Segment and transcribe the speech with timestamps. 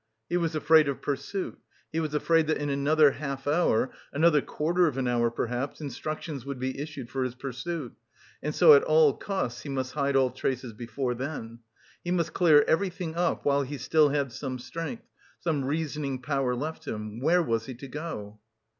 [0.29, 1.59] He was afraid of pursuit,
[1.91, 6.43] he was afraid that in another half hour, another quarter of an hour perhaps, instructions
[6.43, 7.93] would be issued for his pursuit,
[8.41, 11.59] and so at all costs, he must hide all traces before then.
[12.03, 15.03] He must clear everything up while he still had some strength,
[15.39, 17.19] some reasoning power left him....
[17.21, 18.39] Where was he to go?